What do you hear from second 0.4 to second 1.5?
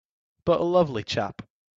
But a lovely chap!